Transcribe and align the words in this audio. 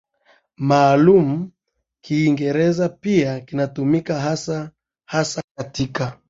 maalumu 0.57 1.51
Kiingereza 2.03 2.89
pia 2.89 3.39
kinatumika 3.39 4.19
hasa 4.19 4.71
hasa 5.05 5.41
katika 5.57 6.17